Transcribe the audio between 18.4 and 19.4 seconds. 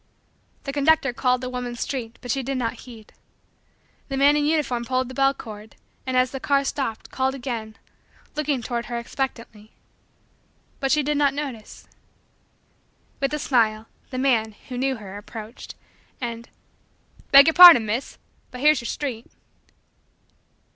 but here's your street."